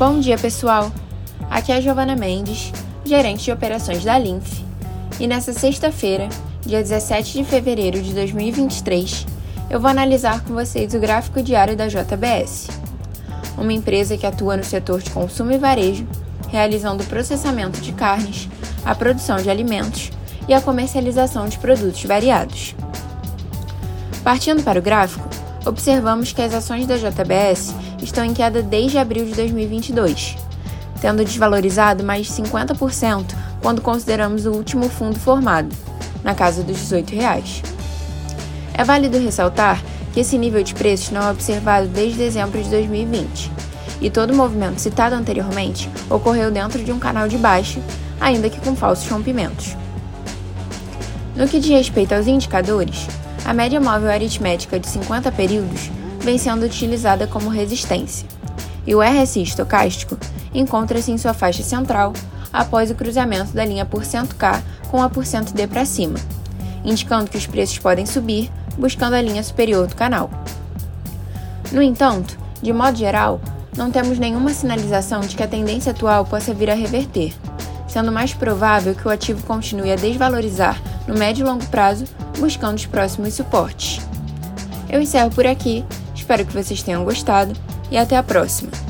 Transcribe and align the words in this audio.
Bom 0.00 0.18
dia, 0.18 0.38
pessoal! 0.38 0.90
Aqui 1.50 1.70
é 1.70 1.76
a 1.76 1.80
Giovana 1.82 2.16
Mendes, 2.16 2.72
gerente 3.04 3.44
de 3.44 3.52
operações 3.52 4.02
da 4.02 4.18
Linf, 4.18 4.62
e 5.20 5.26
nessa 5.26 5.52
sexta-feira, 5.52 6.26
dia 6.64 6.80
17 6.80 7.34
de 7.34 7.44
fevereiro 7.44 8.00
de 8.00 8.14
2023, 8.14 9.26
eu 9.68 9.78
vou 9.78 9.90
analisar 9.90 10.42
com 10.42 10.54
vocês 10.54 10.94
o 10.94 10.98
gráfico 10.98 11.42
diário 11.42 11.76
da 11.76 11.86
JBS, 11.86 12.68
uma 13.58 13.74
empresa 13.74 14.16
que 14.16 14.24
atua 14.24 14.56
no 14.56 14.64
setor 14.64 15.02
de 15.02 15.10
consumo 15.10 15.52
e 15.52 15.58
varejo, 15.58 16.08
realizando 16.48 17.02
o 17.02 17.06
processamento 17.06 17.78
de 17.82 17.92
carnes, 17.92 18.48
a 18.86 18.94
produção 18.94 19.36
de 19.36 19.50
alimentos 19.50 20.10
e 20.48 20.54
a 20.54 20.62
comercialização 20.62 21.46
de 21.46 21.58
produtos 21.58 22.02
variados. 22.04 22.74
Partindo 24.24 24.62
para 24.62 24.78
o 24.78 24.82
gráfico, 24.82 25.28
observamos 25.66 26.32
que 26.32 26.42
as 26.42 26.54
ações 26.54 26.86
da 26.86 26.96
JBS 26.96 27.74
estão 28.02 28.24
em 28.24 28.32
queda 28.32 28.62
desde 28.62 28.98
abril 28.98 29.24
de 29.24 29.34
2022, 29.34 30.36
tendo 31.00 31.24
desvalorizado 31.24 32.04
mais 32.04 32.26
de 32.26 32.32
50% 32.32 33.34
quando 33.62 33.82
consideramos 33.82 34.46
o 34.46 34.52
último 34.52 34.88
fundo 34.88 35.18
formado, 35.18 35.74
na 36.22 36.34
casa 36.34 36.62
dos 36.62 36.76
18 36.76 37.14
reais. 37.14 37.62
É 38.74 38.84
válido 38.84 39.18
ressaltar 39.18 39.82
que 40.12 40.20
esse 40.20 40.38
nível 40.38 40.62
de 40.62 40.74
preços 40.74 41.10
não 41.10 41.22
é 41.22 41.30
observado 41.30 41.86
desde 41.88 42.18
dezembro 42.18 42.62
de 42.62 42.70
2020, 42.70 43.50
e 44.00 44.10
todo 44.10 44.32
o 44.32 44.36
movimento 44.36 44.80
citado 44.80 45.14
anteriormente 45.14 45.90
ocorreu 46.08 46.50
dentro 46.50 46.82
de 46.82 46.90
um 46.90 46.98
canal 46.98 47.28
de 47.28 47.36
baixa, 47.36 47.80
ainda 48.20 48.48
que 48.48 48.60
com 48.60 48.74
falsos 48.74 49.08
rompimentos. 49.08 49.76
No 51.36 51.46
que 51.46 51.60
diz 51.60 51.70
respeito 51.70 52.14
aos 52.14 52.26
indicadores, 52.26 53.06
a 53.50 53.52
média 53.52 53.80
móvel 53.80 54.12
aritmética 54.12 54.78
de 54.78 54.86
50 54.86 55.32
períodos 55.32 55.90
vem 56.20 56.38
sendo 56.38 56.64
utilizada 56.64 57.26
como 57.26 57.50
resistência, 57.50 58.24
e 58.86 58.94
o 58.94 59.02
RSI 59.02 59.42
estocástico 59.42 60.16
encontra-se 60.54 61.10
em 61.10 61.18
sua 61.18 61.34
faixa 61.34 61.64
central 61.64 62.12
após 62.52 62.92
o 62.92 62.94
cruzamento 62.94 63.52
da 63.52 63.64
linha 63.64 63.84
%K 63.84 64.62
com 64.88 65.02
a 65.02 65.10
%D 65.10 65.66
para 65.66 65.84
cima, 65.84 66.14
indicando 66.84 67.28
que 67.28 67.36
os 67.36 67.44
preços 67.44 67.76
podem 67.76 68.06
subir 68.06 68.52
buscando 68.78 69.14
a 69.14 69.20
linha 69.20 69.42
superior 69.42 69.88
do 69.88 69.96
canal. 69.96 70.30
No 71.72 71.82
entanto, 71.82 72.38
de 72.62 72.72
modo 72.72 72.96
geral, 72.96 73.40
não 73.76 73.90
temos 73.90 74.16
nenhuma 74.16 74.54
sinalização 74.54 75.22
de 75.22 75.34
que 75.34 75.42
a 75.42 75.48
tendência 75.48 75.90
atual 75.90 76.24
possa 76.24 76.54
vir 76.54 76.70
a 76.70 76.74
reverter, 76.74 77.34
sendo 77.90 78.12
mais 78.12 78.32
provável 78.32 78.94
que 78.94 79.06
o 79.06 79.10
ativo 79.10 79.44
continue 79.46 79.92
a 79.92 79.96
desvalorizar 79.96 80.80
no 81.06 81.18
médio 81.18 81.44
e 81.44 81.48
longo 81.48 81.66
prazo, 81.66 82.04
buscando 82.38 82.76
os 82.76 82.86
próximos 82.86 83.34
suportes. 83.34 84.00
Eu 84.88 85.00
encerro 85.00 85.30
por 85.30 85.46
aqui, 85.46 85.84
espero 86.14 86.44
que 86.44 86.52
vocês 86.52 86.82
tenham 86.82 87.04
gostado 87.04 87.52
e 87.90 87.98
até 87.98 88.16
a 88.16 88.22
próxima! 88.22 88.89